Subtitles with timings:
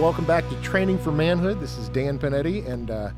[0.00, 1.60] Welcome back to Training for Manhood.
[1.60, 3.10] This is Dan Panetti, and uh,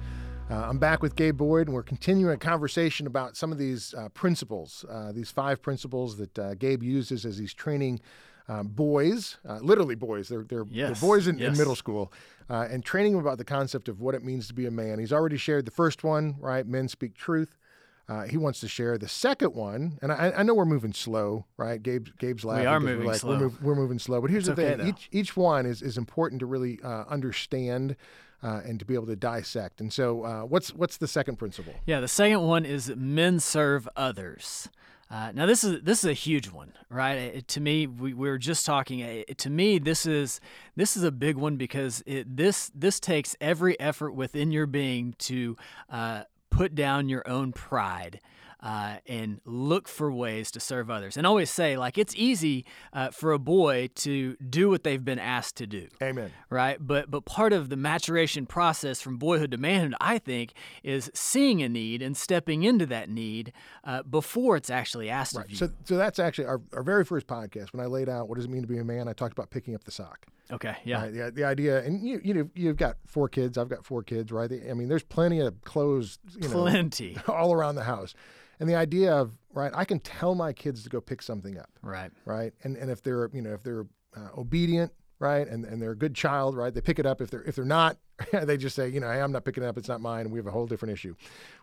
[0.51, 3.95] uh, I'm back with Gabe Boyd, and we're continuing a conversation about some of these
[3.95, 8.01] uh, principles, uh, these five principles that uh, Gabe uses as he's training
[8.49, 10.29] uh, boys, literally boys.
[10.29, 11.01] They're, they're, yes.
[11.01, 11.53] they're boys in, yes.
[11.53, 12.13] in, middle school,
[12.51, 14.99] and training them about the concept of what it means to be a man.
[14.99, 16.67] He's already shared the first one, right?
[16.67, 17.57] Men speak truth.
[18.09, 21.47] Uh, he wants to share the second one, and I, I, know we're moving slow,
[21.57, 21.83] right?
[21.83, 22.65] Gabe, Gabe's laughing.
[22.65, 23.31] We are moving we're like, slow.
[23.31, 25.81] We're, move, we're, moving slow, but here's it's the okay, thing: each each one is
[25.81, 27.97] is important to really uh, understand.
[28.43, 29.81] Uh, and to be able to dissect.
[29.81, 31.73] And so, uh, what's what's the second principle?
[31.87, 34.69] Yeah, the second one is men serve others.
[35.11, 37.15] Uh, now this is this is a huge one, right?
[37.15, 39.01] It, to me, we, we were just talking.
[39.01, 40.41] It, to me, this is
[40.77, 45.15] this is a big one because it, this this takes every effort within your being
[45.21, 45.57] to
[45.89, 46.25] uh,
[46.55, 48.21] put down your own pride
[48.65, 51.19] uh, and look for ways to serve others.
[51.19, 55.19] And always say, like, it's easy uh, for a boy to do what they've been
[55.19, 55.89] asked to do.
[56.03, 56.31] Amen.
[56.49, 56.79] Right?
[56.81, 61.63] But but part of the maturation process from boyhood to manhood, I think, is seeing
[61.63, 63.53] a need and stepping into that need
[63.85, 65.45] uh, before it's actually asked right.
[65.45, 65.59] of you.
[65.59, 67.75] So, so that's actually our, our very first podcast.
[67.75, 69.51] When I laid out what does it mean to be a man, I talked about
[69.51, 70.27] picking up the sock.
[70.53, 70.77] Okay.
[70.85, 71.03] Yeah.
[71.03, 71.13] Right?
[71.13, 73.57] The, the idea, and you you know you've got four kids.
[73.57, 74.31] I've got four kids.
[74.31, 74.51] Right.
[74.69, 76.19] I mean, there's plenty of clothes.
[76.35, 78.15] You know, plenty all around the house.
[78.61, 81.71] And the idea of right, I can tell my kids to go pick something up.
[81.83, 82.11] Right.
[82.25, 82.53] Right.
[82.63, 83.87] And and if they're you know if they're
[84.17, 87.21] uh, obedient, right, and and they're a good child, right, they pick it up.
[87.21, 87.97] If they're if they're not,
[88.33, 89.79] they just say you know hey, I'm not picking it up.
[89.79, 90.31] It's not mine.
[90.31, 91.15] We have a whole different issue,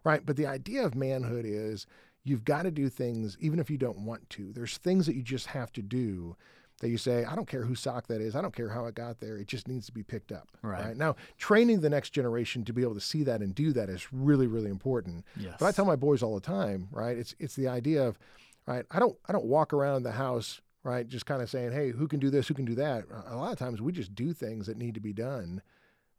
[0.03, 0.25] right?
[0.25, 1.85] But the idea of manhood is
[2.23, 4.51] you've got to do things even if you don't want to.
[4.53, 6.35] There's things that you just have to do
[6.81, 8.36] that you say, I don't care whose sock that is.
[8.36, 9.38] I don't care how it got there.
[9.38, 10.50] It just needs to be picked up.
[10.62, 10.88] Right.
[10.88, 10.97] right?
[10.97, 14.12] Now, training the next generation to be able to see that and do that is
[14.12, 15.25] really, really important.
[15.38, 15.56] Yes.
[15.59, 17.18] But I tell my boys all the time, right?
[17.18, 18.19] It's it's the idea of,
[18.66, 18.86] right?
[18.92, 22.08] I don't I don't walk around the house, right, just kind of saying, hey, who
[22.08, 23.06] can do this, who can do that.
[23.28, 25.62] A lot of times we just do things that need to be done,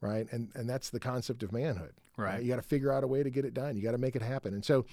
[0.01, 0.27] right?
[0.31, 1.93] And and that's the concept of manhood.
[2.17, 2.43] Right.
[2.43, 3.77] You got to figure out a way to get it done.
[3.77, 4.55] You got to make it happen.
[4.55, 4.85] And so,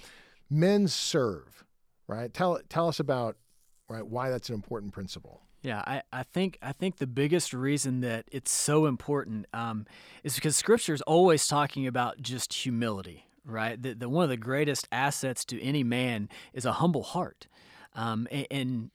[0.48, 1.64] men serve,
[2.08, 2.32] right?
[2.32, 3.36] Tell tell us about
[3.88, 5.42] right why that's an important principle.
[5.62, 9.86] Yeah, I, I think I think the biggest reason that it's so important um,
[10.24, 13.80] is because Scripture is always talking about just humility, right?
[13.80, 17.46] That one of the greatest assets to any man is a humble heart,
[17.94, 18.90] um, and, and,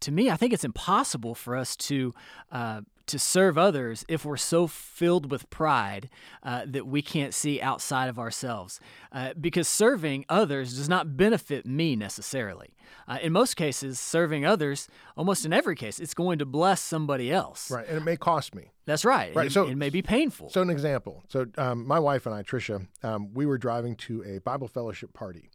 [0.00, 2.14] to me, I think it's impossible for us to
[2.52, 6.08] uh, to serve others if we're so filled with pride
[6.42, 8.80] uh, that we can't see outside of ourselves.
[9.12, 12.74] Uh, because serving others does not benefit me necessarily.
[13.06, 17.32] Uh, in most cases, serving others, almost in every case, it's going to bless somebody
[17.32, 17.70] else.
[17.70, 18.70] Right, and it may cost me.
[18.86, 19.34] That's right.
[19.34, 19.46] Right.
[19.46, 20.50] It, so it may be painful.
[20.50, 21.22] So, an example.
[21.28, 25.12] So, um, my wife and I, Tricia, um, we were driving to a Bible fellowship
[25.12, 25.50] party,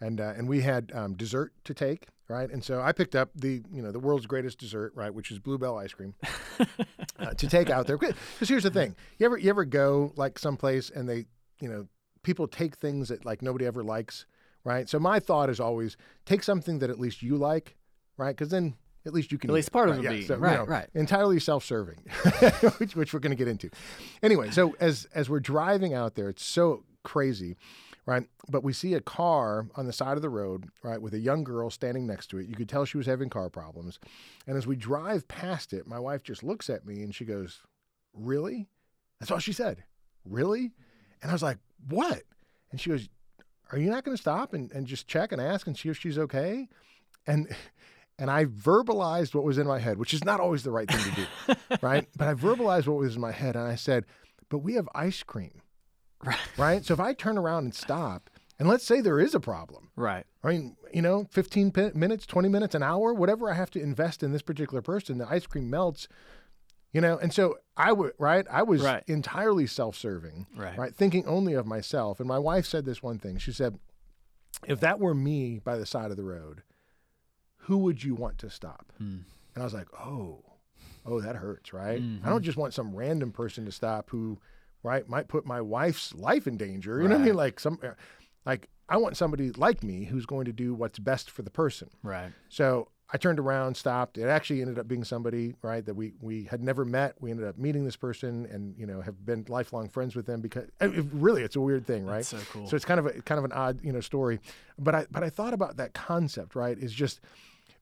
[0.00, 2.50] and uh, and we had um, dessert to take, right?
[2.50, 5.38] And so I picked up the you know the world's greatest dessert, right, which is
[5.38, 6.14] Bluebell ice cream,
[7.18, 7.98] uh, to take out there.
[7.98, 8.16] Because
[8.48, 11.26] here's the thing: you ever you ever go like someplace and they
[11.60, 11.86] you know
[12.22, 14.26] people take things that like nobody ever likes,
[14.64, 14.88] right?
[14.88, 17.76] So my thought is always take something that at least you like,
[18.16, 18.36] right?
[18.36, 18.74] Because then
[19.06, 19.98] at least you can at least part right?
[19.98, 20.88] of it yeah, being so, right, you know, right.
[20.94, 21.96] entirely self-serving,
[22.78, 23.70] which, which we're going to get into.
[24.22, 27.56] Anyway, so as as we're driving out there, it's so crazy,
[28.08, 28.26] right?
[28.48, 31.44] But we see a car on the side of the road, right, with a young
[31.44, 32.48] girl standing next to it.
[32.48, 34.00] You could tell she was having car problems,
[34.46, 37.60] and as we drive past it, my wife just looks at me and she goes,
[38.14, 38.66] "Really?"
[39.20, 39.84] That's all she said.
[40.24, 40.72] Really?
[41.20, 42.22] And I was like, "What?"
[42.70, 43.10] And she goes,
[43.72, 45.98] "Are you not going to stop and, and just check and ask and see if
[45.98, 46.66] she's okay?"
[47.26, 47.54] And
[48.18, 51.12] and I verbalized what was in my head, which is not always the right thing
[51.12, 52.08] to do, right?
[52.16, 54.06] But I verbalized what was in my head, and I said,
[54.48, 55.60] "But we have ice cream,
[56.24, 56.38] right?
[56.56, 56.84] Right?
[56.84, 60.24] So if I turn around and stop, and let's say there is a problem, right?
[60.42, 64.22] I mean, you know, fifteen minutes, twenty minutes, an hour, whatever I have to invest
[64.22, 66.08] in this particular person, the ice cream melts."
[66.90, 68.46] You know, and so I would, right?
[68.50, 69.04] I was right.
[69.06, 70.76] entirely self serving, right.
[70.78, 70.94] right?
[70.94, 72.18] Thinking only of myself.
[72.18, 73.36] And my wife said this one thing.
[73.36, 73.78] She said,
[74.66, 76.62] if that were me by the side of the road,
[77.58, 78.92] who would you want to stop?
[78.98, 79.18] Hmm.
[79.54, 80.44] And I was like, oh,
[81.04, 82.00] oh, that hurts, right?
[82.00, 82.26] Mm-hmm.
[82.26, 84.38] I don't just want some random person to stop who,
[84.82, 86.96] right, might put my wife's life in danger.
[86.96, 87.10] You right.
[87.10, 87.34] know what I mean?
[87.34, 87.90] Like some, uh,
[88.46, 91.90] like I want somebody like me who's going to do what's best for the person.
[92.02, 92.32] Right.
[92.48, 94.18] So I turned around, stopped.
[94.18, 97.14] It actually ended up being somebody, right, that we we had never met.
[97.20, 100.42] We ended up meeting this person, and you know, have been lifelong friends with them
[100.42, 102.16] because it, really, it's a weird thing, right?
[102.16, 102.68] That's so cool.
[102.68, 104.40] So it's kind of a kind of an odd, you know, story.
[104.78, 106.76] But I but I thought about that concept, right?
[106.78, 107.20] Is just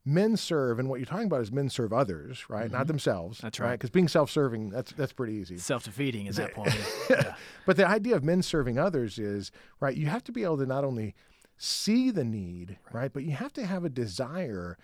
[0.06, 3.38] men serve, and what you're talking about is men serve others, right, not themselves.
[3.38, 3.46] Mm-hmm.
[3.46, 3.72] That's right.
[3.72, 5.58] Because being self-serving, that's that's pretty easy.
[5.58, 6.74] Self defeating at that point.
[7.10, 7.34] yeah.
[7.66, 9.50] But the idea of men serving others is
[9.80, 9.96] right.
[9.96, 11.16] You have to be able to not only
[11.58, 14.78] see the need, right, but you have to have a desire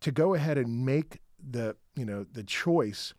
[0.00, 3.14] to go ahead and make the you know the choice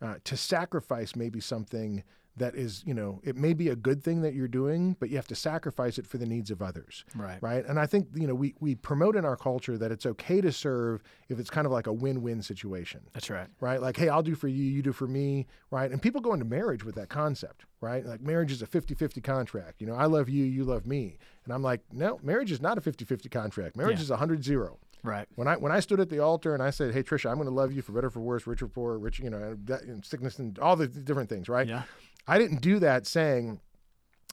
[0.00, 2.02] uh, to sacrifice maybe something
[2.36, 5.16] that is you know it may be a good thing that you're doing but you
[5.16, 7.40] have to sacrifice it for the needs of others Right.
[7.42, 10.40] right and i think you know we we promote in our culture that it's okay
[10.40, 13.46] to serve if it's kind of like a win-win situation That's right.
[13.60, 13.80] right?
[13.80, 15.90] Like, hey, I'll do for you, you do for me, right?
[15.90, 18.04] And people go into marriage with that concept, right?
[18.04, 19.80] Like, marriage is a 50 50 contract.
[19.80, 21.16] You know, I love you, you love me.
[21.44, 23.76] And I'm like, no, marriage is not a 50 50 contract.
[23.76, 24.02] Marriage Yeah.
[24.04, 24.78] is 100 0.
[25.02, 25.26] Right.
[25.36, 27.48] When I when I stood at the altar and I said, "Hey Trisha, I'm going
[27.48, 30.38] to love you for better for worse, rich or poor, rich, you know, and sickness
[30.38, 31.66] and all the different things," right?
[31.68, 31.82] Yeah.
[32.26, 33.60] I didn't do that saying,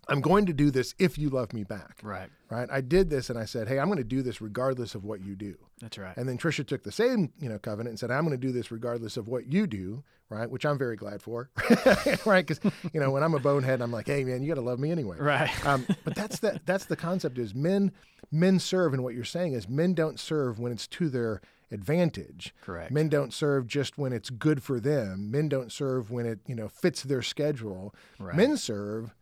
[0.08, 2.30] "I'm going to do this if you love me back," Right.
[2.50, 2.70] right?
[2.72, 5.22] I did this and I said, "Hey, I'm going to do this regardless of what
[5.22, 6.16] you do." That's right.
[6.18, 8.52] And then Trisha took the same, you know, covenant and said, "I'm going to do
[8.54, 10.50] this regardless of what you do," right?
[10.50, 11.50] Which I'm very glad for,
[12.26, 12.46] right?
[12.46, 12.60] Because
[12.94, 14.92] you know, when I'm a bonehead, I'm like, "Hey, man, you got to love me
[14.92, 15.66] anyway." Right.
[15.66, 17.92] Um, but that's the that's the concept is men
[18.32, 21.42] men serve, and what you're saying is men don't serve when it's to their
[21.72, 22.54] advantage.
[22.62, 22.92] Correct.
[22.92, 25.32] Men don't serve just when it's good for them.
[25.32, 27.96] Men don't serve when it you know fits their schedule.
[28.20, 28.36] Right.
[28.36, 29.16] Men serve,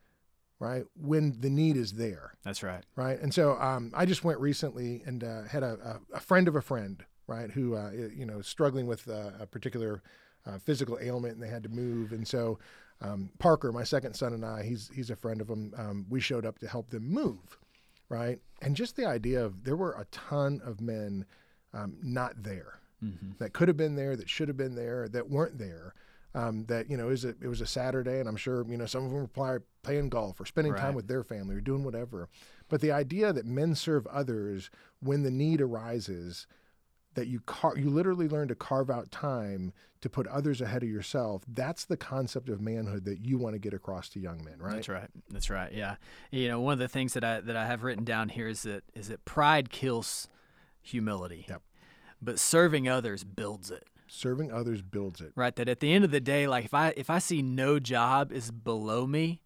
[0.59, 2.83] right, when the need is there That's right.
[2.95, 3.19] right?
[3.19, 6.61] And so um, I just went recently and uh, had a, a, friend of a
[6.61, 10.01] friend, right, who uh, you know struggling with uh, a particular
[10.45, 12.11] uh, physical ailment, and they had to move.
[12.11, 12.59] And so
[13.01, 15.73] um, Parker, my second son, and I, he's he's a friend of them.
[15.77, 17.57] Um, we showed up to help them move,
[18.09, 18.39] right?
[18.61, 21.25] And just the idea of there were a ton of men
[21.73, 22.79] um, not there
[23.39, 25.93] that could have been there, that should have been there, that weren't there.
[26.35, 28.63] Um, that you know, is it was a, it was a Saturday, and I'm sure
[28.69, 31.61] you know some of them were playing golf or spending time with their family or
[31.61, 32.29] doing whatever.
[32.67, 34.69] But the idea that men serve others
[34.99, 36.45] when the need arises,
[37.15, 40.89] that you car- you literally learn to carve out time to put others ahead of
[40.89, 41.41] yourself.
[41.47, 44.75] That's the concept of manhood that you want to get across to young men, right?
[44.75, 45.09] That's right.
[45.31, 45.71] That's right.
[45.73, 45.95] Yeah.
[46.31, 48.63] You know, one of the things that I that I have written down here is
[48.63, 50.27] that is that pride kills
[50.81, 51.45] humility.
[51.49, 51.61] Yep.
[52.21, 53.85] But serving others builds it.
[54.07, 55.31] Serving others builds it.
[55.35, 55.55] Right.
[55.55, 58.31] That at the end of the day, like if I if I see no job
[58.31, 59.41] is below me,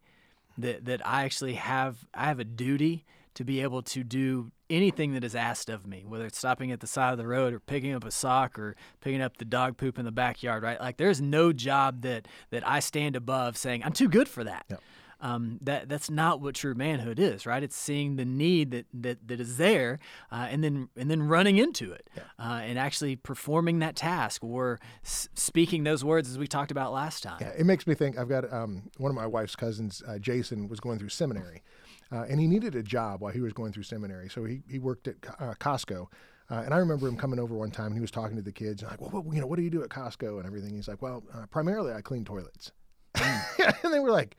[0.58, 5.14] that that I actually have I have a duty to be able to do anything
[5.14, 7.60] that is asked of me, whether it's stopping at the side of the road or
[7.60, 10.80] picking up a sock or picking up the dog poop in the backyard, right?
[10.80, 14.66] Like there's no job that that I stand above saying I'm too good for that.
[14.70, 14.82] Yep.
[15.24, 17.64] Um, that that's not what true manhood is, right?
[17.64, 20.00] It's seeing the need that that, that is there,
[20.30, 24.82] uh, and then and then running into it, uh, and actually performing that task or
[25.06, 27.38] s- speaking those words as we talked about last time.
[27.40, 28.18] Yeah, it makes me think.
[28.18, 31.64] I've got um, one of my wife's cousins, uh, Jason, was going through seminary,
[32.12, 34.30] uh, and he needed a job while he was going through seminary.
[34.30, 36.08] So he, he worked at uh, Costco,
[36.52, 38.52] uh, and I remember him coming over one time and he was talking to the
[38.52, 40.76] kids, and like, well, what, you know, what do you do at Costco and everything?
[40.76, 42.74] He's like, well, uh, primarily I clean toilets,
[43.16, 44.36] and they were like,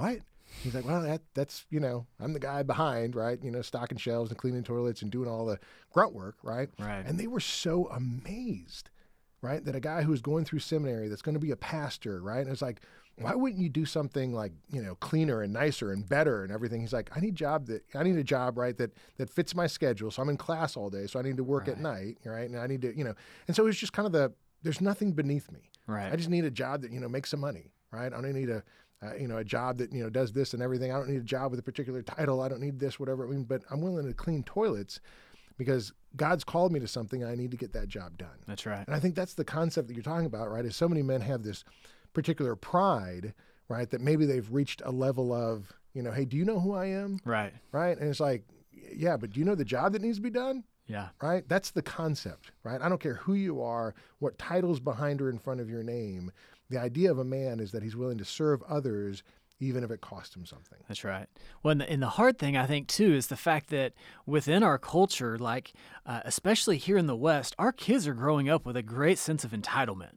[0.00, 0.20] what?
[0.62, 3.38] He's like, well, that that's you know, I'm the guy behind, right?
[3.42, 5.58] You know, stocking shelves and cleaning toilets and doing all the
[5.92, 6.68] grunt work, right?
[6.78, 7.04] Right.
[7.06, 8.90] And they were so amazed,
[9.42, 12.20] right, that a guy who was going through seminary that's going to be a pastor,
[12.20, 12.40] right?
[12.40, 12.80] And it's like,
[13.16, 16.80] why wouldn't you do something like you know cleaner and nicer and better and everything?
[16.80, 19.66] He's like, I need job that I need a job, right, that that fits my
[19.66, 20.10] schedule.
[20.10, 22.48] So I'm in class all day, so I need to work at night, right?
[22.48, 23.14] And I need to, you know,
[23.46, 25.70] and so it's just kind of the there's nothing beneath me.
[25.86, 26.12] Right.
[26.12, 28.12] I just need a job that you know makes some money, right?
[28.12, 28.62] I don't need a
[29.02, 30.92] uh, you know a job that you know does this and everything.
[30.92, 32.40] I don't need a job with a particular title.
[32.40, 33.26] I don't need this, whatever.
[33.26, 35.00] I mean, but I'm willing to clean toilets
[35.56, 37.22] because God's called me to something.
[37.24, 38.38] I need to get that job done.
[38.46, 38.86] That's right.
[38.86, 40.64] And I think that's the concept that you're talking about, right?
[40.64, 41.64] Is so many men have this
[42.14, 43.34] particular pride,
[43.68, 43.88] right?
[43.90, 46.86] That maybe they've reached a level of, you know, hey, do you know who I
[46.86, 47.20] am?
[47.24, 47.52] Right.
[47.72, 47.98] Right?
[47.98, 50.64] And it's like, yeah, but do you know the job that needs to be done?
[50.86, 51.08] Yeah.
[51.22, 51.48] right?
[51.48, 52.80] That's the concept, right?
[52.82, 56.32] I don't care who you are, what titles behind or in front of your name.
[56.70, 59.22] The idea of a man is that he's willing to serve others
[59.60, 60.78] even if it costs him something.
[60.88, 61.26] That's right.
[61.62, 63.92] Well, and the, and the hard thing I think too is the fact that
[64.24, 65.72] within our culture, like
[66.06, 69.44] uh, especially here in the West, our kids are growing up with a great sense
[69.44, 70.14] of entitlement.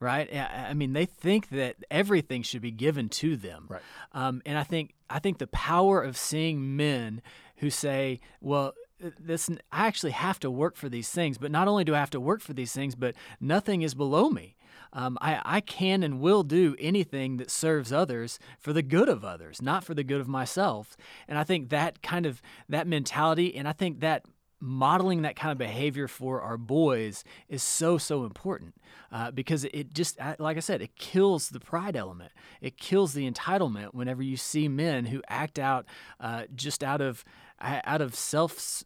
[0.00, 0.34] Right.
[0.34, 3.66] I mean, they think that everything should be given to them.
[3.68, 3.82] Right.
[4.10, 7.22] Um, and I think I think the power of seeing men
[7.58, 11.84] who say, "Well, this I actually have to work for these things, but not only
[11.84, 14.56] do I have to work for these things, but nothing is below me."
[14.92, 19.24] Um, I, I can and will do anything that serves others for the good of
[19.24, 20.96] others, not for the good of myself.
[21.26, 24.24] And I think that kind of that mentality, and I think that
[24.62, 28.76] modeling that kind of behavior for our boys is so so important
[29.10, 32.30] uh, because it just like i said it kills the pride element
[32.60, 35.84] it kills the entitlement whenever you see men who act out
[36.20, 37.24] uh, just out of
[37.60, 38.84] out of self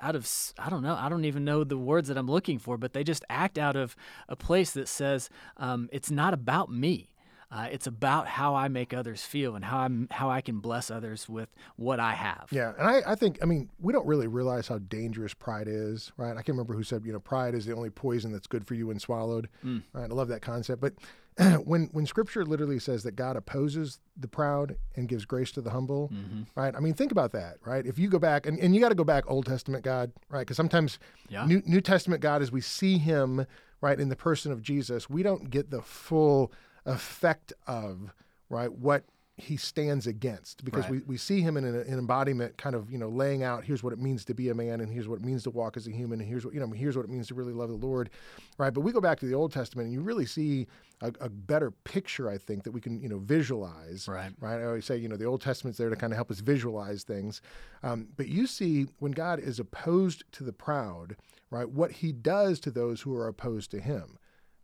[0.00, 2.76] out of I don't know I don't even know the words that I'm looking for,
[2.76, 3.96] but they just act out of
[4.28, 7.10] a place that says um, it's not about me.
[7.50, 10.90] Uh, it's about how I make others feel and how I'm how I can bless
[10.90, 12.48] others with what I have.
[12.50, 16.10] Yeah, and I, I think I mean we don't really realize how dangerous pride is,
[16.16, 16.32] right?
[16.32, 18.74] I can't remember who said you know pride is the only poison that's good for
[18.74, 19.48] you when swallowed.
[19.64, 19.82] Mm.
[19.92, 20.80] Right, I love that concept.
[20.80, 20.94] But
[21.64, 25.70] when when Scripture literally says that God opposes the proud and gives grace to the
[25.70, 26.42] humble, mm-hmm.
[26.54, 26.74] right?
[26.74, 27.84] I mean, think about that, right?
[27.84, 30.40] If you go back and, and you got to go back Old Testament God, right?
[30.40, 30.98] Because sometimes
[31.28, 31.44] yeah.
[31.44, 33.46] New, New Testament God, as we see Him,
[33.80, 36.52] right, in the person of Jesus, we don't get the full
[36.86, 38.12] effect of
[38.48, 39.04] right what
[39.36, 40.92] he stands against because right.
[40.92, 43.82] we, we see him in an, an, embodiment kind of you know laying out here's
[43.82, 45.88] what it means to be a man and here's what it means to walk as
[45.88, 47.74] a human and here's what you know here's what it means to really love the
[47.74, 48.10] lord
[48.58, 48.72] right?
[48.72, 50.68] But we go back to the old testament and you really see
[51.00, 54.30] a, a better picture i think that we can you know visualize right.
[54.38, 54.60] right?
[54.60, 57.02] I always say you know the old testament's there to kind of help us visualize
[57.02, 57.42] things.
[57.82, 61.16] Um, but you see when god is opposed to the proud
[61.50, 64.18] right what he does to those who are opposed to him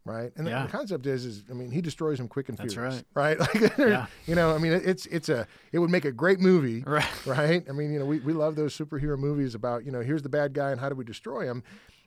[0.04, 0.32] right?
[0.36, 0.60] And yeah.
[0.60, 3.38] the, the, concept is, is I mean, he destroys them quick and That's furious, right?
[3.38, 3.54] Right?
[3.54, 4.06] Like, yeah.
[4.26, 7.26] you know, I mean, it's it's a it would make a great movie, right?
[7.26, 7.64] Right?
[7.68, 10.28] I mean, you know, we we love those superhero movies about you know here's the
[10.28, 11.62] bad guy and how do we destroy him,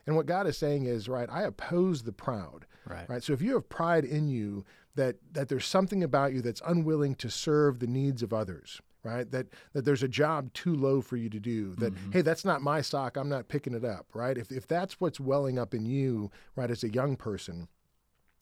[0.07, 1.29] and what God is saying is, right?
[1.29, 3.09] I oppose the proud, right?
[3.09, 3.23] Right.
[3.23, 7.15] So if you have pride in you that that there's something about you that's unwilling
[7.15, 9.29] to serve the needs of others, right?
[9.31, 11.75] That that there's a job too low for you to do.
[11.75, 12.11] That mm-hmm.
[12.11, 13.17] hey, that's not my sock.
[13.17, 14.37] I'm not picking it up, right?
[14.37, 17.67] If if that's what's welling up in you, right, as a young person,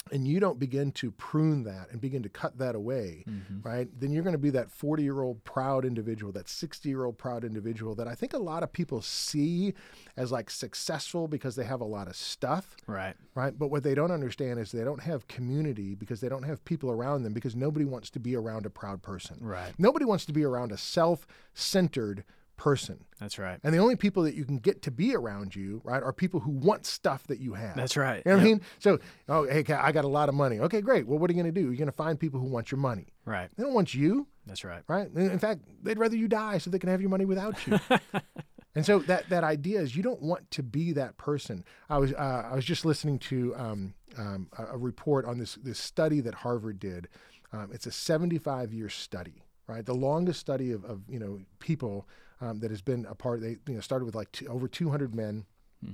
[0.09, 3.61] and you don't begin to prune that and begin to cut that away, mm-hmm.
[3.61, 3.87] right?
[3.99, 7.17] Then you're going to be that 40 year old proud individual, that 60 year old
[7.17, 9.73] proud individual that I think a lot of people see
[10.17, 12.75] as like successful because they have a lot of stuff.
[12.87, 13.15] Right.
[13.35, 13.57] Right.
[13.57, 16.89] But what they don't understand is they don't have community because they don't have people
[16.89, 19.37] around them because nobody wants to be around a proud person.
[19.39, 19.71] Right.
[19.77, 22.23] Nobody wants to be around a self centered
[22.61, 23.03] person.
[23.19, 23.59] That's right.
[23.63, 26.39] And the only people that you can get to be around you, right, are people
[26.39, 27.75] who want stuff that you have.
[27.75, 28.21] That's right.
[28.23, 28.47] You know what yep.
[28.47, 28.61] I mean?
[28.77, 28.99] So,
[29.29, 30.59] oh, hey, I got a lot of money.
[30.59, 31.07] Okay, great.
[31.07, 31.65] Well, what are you going to do?
[31.65, 33.07] You're going to find people who want your money.
[33.25, 33.49] Right.
[33.57, 34.27] They don't want you.
[34.45, 34.83] That's right.
[34.87, 35.09] Right.
[35.11, 37.79] In fact, they'd rather you die so they can have your money without you.
[38.75, 41.65] and so that that idea is you don't want to be that person.
[41.89, 45.55] I was uh, I was just listening to um, um, a, a, report on this
[45.63, 47.07] this study that Harvard did.
[47.53, 49.85] Um, it's a 75 year study, right?
[49.85, 52.07] The longest study of, of you know people
[52.41, 53.41] um, that has been a part.
[53.41, 55.45] They you know started with like two, over 200 men,
[55.83, 55.93] hmm.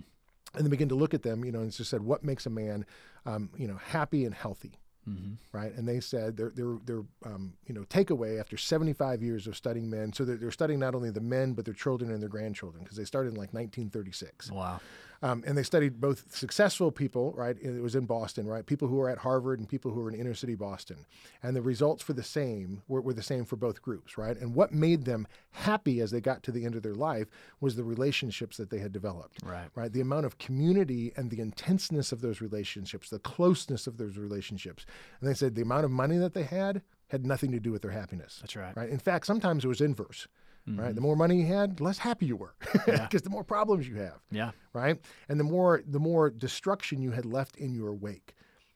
[0.56, 1.46] and then begin to look at them.
[1.46, 2.86] You know, and just said what makes a man,
[3.26, 4.80] um, you know, happy and healthy.
[5.08, 5.34] Mm-hmm.
[5.58, 9.56] Right, and they said their their their um, you know takeaway after 75 years of
[9.56, 12.30] studying men, so they're, they're studying not only the men but their children and their
[12.30, 14.52] grandchildren because they started in like 1936.
[14.52, 14.82] Wow.
[15.22, 17.58] Um, and they studied both successful people, right?
[17.62, 18.66] It was in Boston, right?
[18.66, 21.06] People who were at Harvard and people who were in inner city Boston.
[21.42, 24.38] And the results for the same were, were the same for both groups, right?
[24.38, 27.28] And what made them happy as they got to the end of their life
[27.60, 29.70] was the relationships that they had developed, right?
[29.76, 29.92] Right.
[29.92, 34.86] The amount of community and the intenseness of those relationships, the closeness of those relationships.
[35.20, 37.82] And they said the amount of money that they had had nothing to do with
[37.82, 38.40] their happiness.
[38.42, 38.76] That's right.
[38.76, 38.90] Right.
[38.90, 40.28] In fact, sometimes it was inverse.
[40.68, 40.80] Mm-hmm.
[40.82, 40.96] Right.
[40.96, 43.20] The more money you had, the less happy you were, because yeah.
[43.24, 44.20] the more problems you have.
[44.32, 44.52] Yeah.
[44.74, 45.00] Right.
[45.30, 48.34] And the more the more destruction you had left in your wake.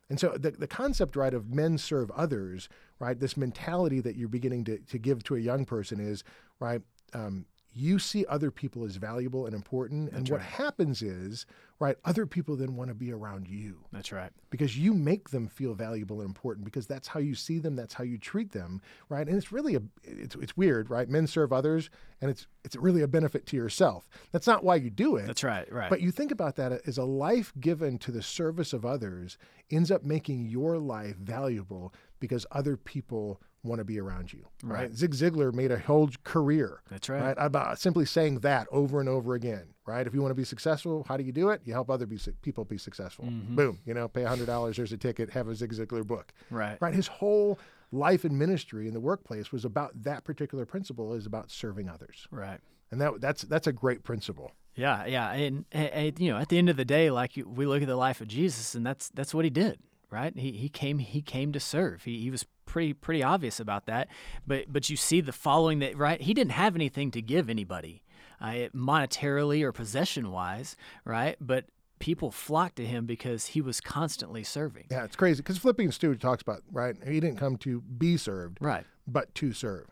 [0.09, 2.67] And so the, the concept, right, of men serve others,
[2.99, 6.25] right, this mentality that you're beginning to, to give to a young person is,
[6.59, 6.81] right,
[7.13, 10.11] um, you see other people as valuable and important.
[10.11, 10.49] That's and what right.
[10.49, 11.45] happens is,
[11.81, 13.79] right, other people then want to be around you.
[13.91, 14.31] That's right.
[14.51, 17.95] Because you make them feel valuable and important because that's how you see them, that's
[17.95, 19.27] how you treat them, right?
[19.27, 21.09] And it's really a it's, it's weird, right?
[21.09, 21.89] Men serve others
[22.21, 24.07] and it's it's really a benefit to yourself.
[24.31, 25.25] That's not why you do it.
[25.25, 25.89] That's right, right.
[25.89, 29.39] But you think about that as a life given to the service of others
[29.71, 34.45] ends up making your life valuable because other people want to be around you.
[34.63, 34.81] Right.
[34.81, 34.93] right.
[34.95, 36.81] Zig Ziglar made a whole career.
[36.89, 37.21] That's right.
[37.21, 37.35] right.
[37.39, 39.73] About simply saying that over and over again.
[39.85, 40.05] Right.
[40.05, 41.61] If you want to be successful, how do you do it?
[41.65, 43.25] You help other be, people be successful.
[43.25, 43.55] Mm-hmm.
[43.55, 43.79] Boom.
[43.85, 44.77] You know, pay hundred dollars.
[44.77, 45.31] There's a ticket.
[45.31, 46.33] Have a Zig Ziglar book.
[46.49, 46.77] Right.
[46.79, 46.93] Right.
[46.93, 47.59] His whole
[47.91, 51.13] life and ministry in the workplace was about that particular principle.
[51.13, 52.27] Is about serving others.
[52.31, 52.59] Right.
[52.91, 54.51] And that that's that's a great principle.
[54.75, 57.81] Yeah, yeah, and, and, you know, at the end of the day, like we look
[57.81, 60.37] at the life of Jesus, and that's that's what he did, right?
[60.37, 62.03] He he came he came to serve.
[62.03, 64.07] He he was pretty pretty obvious about that.
[64.47, 66.21] But but you see the following that right.
[66.21, 68.01] He didn't have anything to give anybody,
[68.41, 71.37] uh, monetarily or possession wise, right?
[71.39, 71.65] But
[71.99, 74.87] people flocked to him because he was constantly serving.
[74.89, 76.95] Yeah, it's crazy because Philippians 2 talks about, right?
[77.05, 79.87] He didn't come to be served, right, but to serve,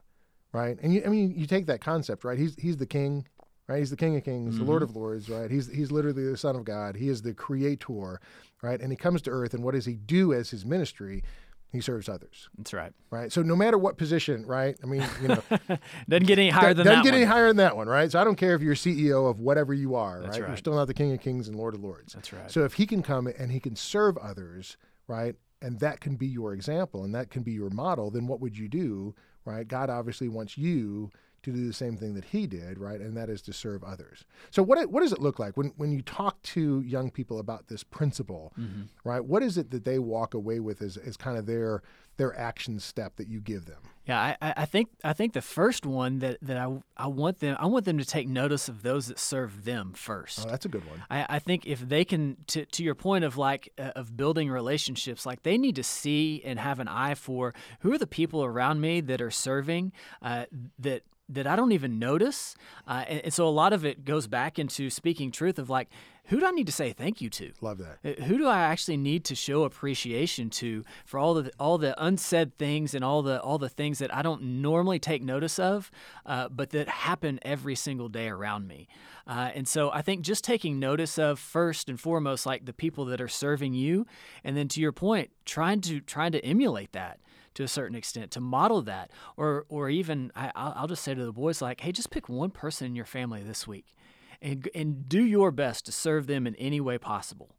[0.52, 0.78] right?
[0.82, 2.38] And you, I mean, you take that concept, right?
[2.38, 3.26] He's he's the king,
[3.68, 3.78] right?
[3.78, 5.50] He's the King of Kings, the Lord of Lords, right?
[5.50, 6.96] He's he's literally the Son of God.
[6.96, 8.20] He is the Creator,
[8.62, 8.82] right?
[8.82, 11.24] And he comes to Earth, and what does he do as his ministry?
[11.72, 12.92] He serves others, That's right.
[13.12, 13.32] right?
[13.32, 14.76] So no matter what position, right?
[14.84, 15.44] I mean, you know,
[16.10, 17.22] Doesn't get any higher than doesn't that get one.
[17.22, 18.12] any higher than that one, right?
[18.12, 20.48] So I don't care if you're CEO of whatever you are, That's right?
[20.48, 22.14] You're still not the King of Kings and Lord of Lords.
[22.14, 22.50] That's right.
[22.50, 26.26] So if he can come and he can serve others, right, and that can be
[26.26, 29.14] your example and that can be your model, then what would you do,
[29.46, 29.68] right?
[29.68, 31.12] God obviously wants you
[31.44, 33.00] to do the same thing that he did, right?
[33.00, 34.26] And that is to serve others.
[34.52, 37.40] So what it- what does it look like when when you talk to young people
[37.40, 38.84] about this principle, Mm-hmm.
[39.04, 39.24] right?
[39.24, 41.82] What is it that they walk away with as, as kind of their
[42.18, 43.78] their action step that you give them?
[44.06, 47.40] Yeah, I, I I think I think the first one that, that I, I want
[47.40, 50.46] them I want them to take notice of those that serve them first.
[50.46, 51.02] Oh, that's a good one.
[51.10, 54.50] I, I think if they can, to, to your point of like uh, of building
[54.50, 58.44] relationships, like they need to see and have an eye for who are the people
[58.44, 60.46] around me that are serving uh,
[60.80, 62.56] that that I don't even notice,
[62.88, 65.90] uh, and, and so a lot of it goes back into speaking truth of like
[66.30, 67.54] who do I need to say thank you to?
[67.60, 67.98] Love that.
[68.06, 71.96] Uh, Who do I actually need to show appreciation to for all the all the
[72.04, 75.90] unsaid things and all the all the things that I don't normally take notice of,
[76.28, 78.88] uh, but that happen every single day around me?
[79.26, 83.06] Uh, and so I think just taking notice of first and foremost, like the people
[83.06, 84.06] that are serving you,
[84.44, 87.20] and then to your point, trying to trying to emulate that
[87.60, 91.26] to a certain extent to model that, or or even I, I'll just say to
[91.26, 93.94] the boys like, hey, just pick one person in your family this week
[94.42, 97.58] and, and do your best to serve them in any way possible,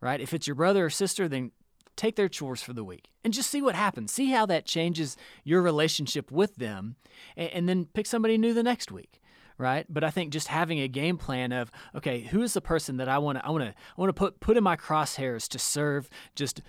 [0.00, 0.22] right?
[0.22, 1.50] If it's your brother or sister, then
[1.96, 4.10] take their chores for the week and just see what happens.
[4.10, 6.96] See how that changes your relationship with them,
[7.36, 9.18] and, and then pick somebody new the next week.
[9.58, 12.96] Right, but I think just having a game plan of okay, who is the person
[12.96, 15.46] that I want to I want to I want to put put in my crosshairs
[15.48, 16.62] to serve just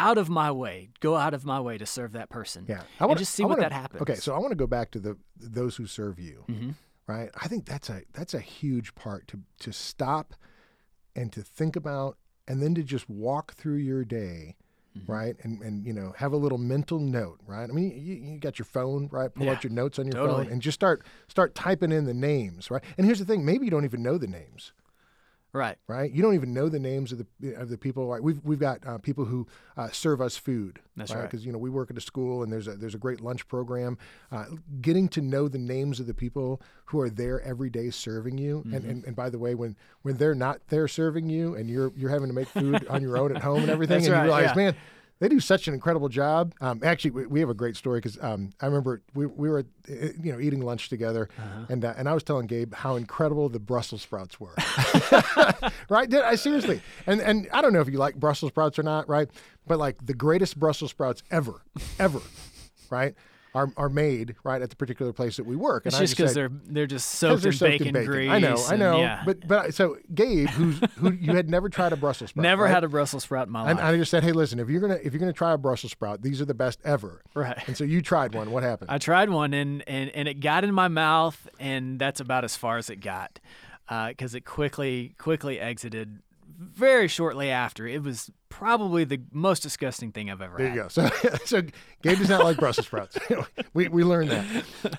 [0.00, 2.64] out of my way, go out of my way to serve that person.
[2.68, 4.02] Yeah, I want to just see what wanna- that happens.
[4.02, 6.74] Okay, so I want to go back to the those who serve you, Mhm.
[7.06, 7.30] right?
[7.40, 10.34] I think that's a that's a huge part to to stop
[11.14, 12.16] and to think about,
[12.48, 14.56] and then to just walk through your day,
[14.98, 15.12] Mm-hmm.
[15.12, 15.36] right?
[15.44, 17.68] And and you know have a little mental note, right?
[17.70, 19.32] I mean, you, you got your phone, right?
[19.32, 20.44] Pull out your notes on your totally.
[20.44, 22.82] phone and just start start typing in the names, right?
[22.98, 24.72] And here's the thing: maybe you don't even know the names
[25.52, 26.10] right, right?
[26.10, 28.06] You don't even know the names of the of the people.
[28.06, 28.22] Right?
[28.22, 30.80] We've we've got uh, people who uh, serve us food.
[30.96, 31.22] That's right.
[31.22, 33.46] Because you know we work at a school and there's a there's a great lunch
[33.48, 33.98] program.
[34.30, 34.44] Uh,
[34.80, 38.62] getting to know the names of the people who are there every day serving you.
[38.64, 38.90] And, Mm-hmm.
[38.90, 42.10] and and by the way, when when they're not there serving you and you're you're
[42.10, 44.24] having to make food on your own at home and everything, That's and right, you
[44.32, 44.62] realize, yeah.
[44.64, 44.76] man.
[45.20, 46.54] They do such an incredible job.
[46.62, 49.60] Um, actually, we, we have a great story because um, I remember we, we were,
[49.60, 51.66] uh, you know, eating lunch together, Uh-huh.
[51.68, 54.54] and uh, and I was telling Gabe how incredible the Brussels sprouts were.
[55.90, 56.08] right?
[56.08, 56.80] Did I seriously?
[57.06, 59.28] And and I don't know if you like Brussels sprouts or not, right?
[59.66, 61.60] But like the greatest Brussels sprouts ever,
[61.98, 62.20] ever,
[62.88, 63.14] right?
[63.52, 65.84] Are, are made right at the particular place that we work.
[65.84, 68.10] it's and I just because they're they're just soaked, they're in, soaked bacon in bacon.
[68.12, 68.30] grease.
[68.30, 68.98] I know, I and- know.
[69.00, 69.22] yeah.
[69.26, 72.70] But but so Gabe, who's who you had never tried a Brussels sprout, Never right?
[72.72, 73.70] had a Brussels sprout in my life.
[73.72, 75.90] And I just said, hey, listen, if you're gonna if you're gonna try a Brussels
[75.90, 77.22] sprout, these are the best ever.
[77.34, 77.58] Right.
[77.66, 78.52] And so you tried one.
[78.52, 78.88] What happened?
[78.88, 82.54] I tried one and, and, and it got in my mouth, and that's about as
[82.54, 83.40] far as it got,
[83.88, 86.20] uh, because it quickly quickly exited
[86.60, 87.86] very shortly after.
[87.86, 90.76] It was probably the most disgusting thing I've ever There had.
[90.76, 90.88] you go.
[90.88, 91.08] So,
[91.46, 91.62] so
[92.02, 93.16] Gabe does not like Brussels sprouts.
[93.74, 94.44] we, we learned that.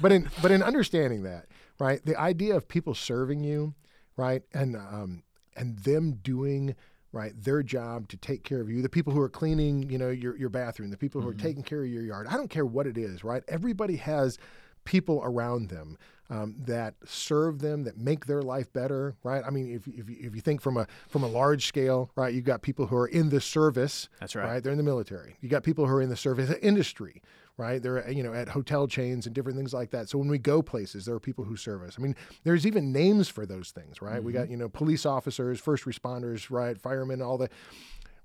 [0.02, 1.46] But in but in understanding that,
[1.80, 3.76] right, the idea of people serving you,
[4.18, 5.24] right, and um,
[5.56, 6.76] and them doing
[7.12, 10.10] right their job to take care of you, the people who are cleaning, you know,
[10.10, 12.26] your your bathroom, the people who are taking care of your yard.
[12.28, 13.44] I don't care what it is, right?
[13.48, 14.40] Everybody has
[14.86, 15.98] people around them
[16.30, 19.44] um, that serve them, that make their life better, right?
[19.46, 22.34] I mean, if, if, you- if you think from a from a large scale, right,
[22.34, 24.46] you've got people who are in the service, That's right.
[24.46, 24.64] right?
[24.64, 25.36] They're in the military.
[25.42, 27.22] You got people who are in the service industry,
[27.58, 27.84] right?
[27.84, 30.08] They're you know at hotel chains and different things like that.
[30.08, 31.96] So when we go places, there are people who serve us.
[32.00, 32.16] I mean,
[32.46, 34.24] there's even names for those things, right?
[34.24, 37.50] We got you know police officers, first responders, right, firemen, all the,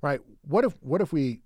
[0.00, 0.20] right?
[0.46, 1.40] What if what if we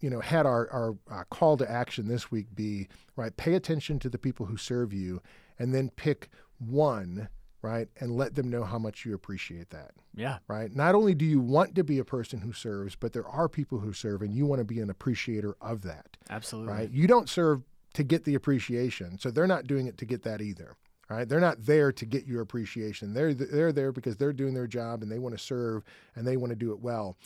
[0.00, 3.98] you know, had our, our uh, call to action this week be right, pay attention
[4.00, 5.20] to the people who serve you,
[5.58, 7.28] and then pick one,
[7.62, 10.38] right, and let them know how much you appreciate that, Yeah.
[10.48, 10.74] right?
[10.74, 13.78] Not only do you want to be a person who serves, but there are people
[13.80, 16.72] who serve, and you want to be an appreciator of that, Absolutely.
[16.72, 16.90] right?
[16.90, 17.62] You don't serve
[17.94, 20.76] to get the appreciation, so they're not doing it to get that either.
[21.08, 21.28] Right?
[21.28, 23.14] They're not there to get your appreciation.
[23.14, 25.82] They're they're there because they're doing their job and they want to serve
[26.14, 27.16] and they want to do it well.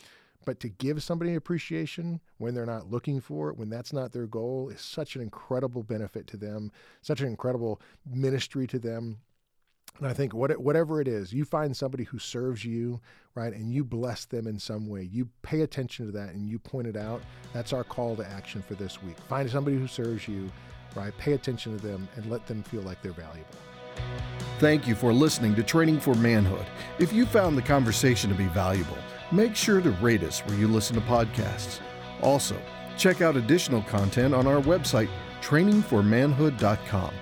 [0.45, 4.27] But to give somebody appreciation when they're not looking for it, when that's not their
[4.27, 9.17] goal, is such an incredible benefit to them, such an incredible ministry to them.
[9.97, 12.99] And I think what, whatever it is, you find somebody who serves you,
[13.33, 15.03] right, and you bless them in some way.
[15.03, 17.21] You pay attention to that and you point it out.
[17.53, 19.17] That's our call to action for this week.
[19.29, 20.51] Find somebody who serves you,
[20.95, 21.17] right?
[21.17, 23.55] Pay attention to them and let them feel like they're valuable.
[24.59, 26.65] Thank you for listening to Training for Manhood.
[26.99, 28.97] If you found the conversation to be valuable,
[29.35, 31.79] make sure to rate us where you listen to podcasts.
[32.21, 32.55] Also,
[32.97, 35.09] check out additional content on our website,
[35.41, 37.13] training4manhood.com.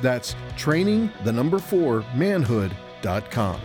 [0.00, 3.60] That's training, the number four, manhood.com.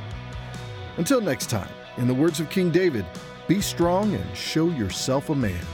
[0.97, 3.05] Until next time, in the words of King David,
[3.47, 5.65] be strong and show yourself a man.